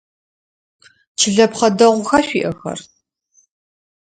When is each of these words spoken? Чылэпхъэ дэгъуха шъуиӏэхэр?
Чылэпхъэ 1.19 1.69
дэгъуха 1.77 2.19
шъуиӏэхэр? 2.25 2.79